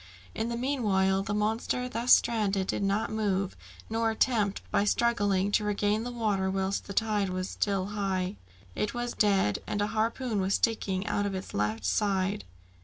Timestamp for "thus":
1.87-2.11